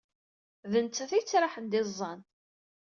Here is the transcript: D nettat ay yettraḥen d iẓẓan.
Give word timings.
D 0.71 0.73
nettat 0.85 1.11
ay 1.15 1.19
yettraḥen 1.21 1.65
d 1.71 1.73
iẓẓan. 1.79 2.19